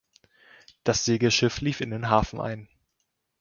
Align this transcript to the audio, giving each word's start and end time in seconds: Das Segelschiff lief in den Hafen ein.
Das 0.83 1.05
Segelschiff 1.05 1.61
lief 1.61 1.79
in 1.79 1.91
den 1.91 2.09
Hafen 2.09 2.41
ein. 2.41 2.67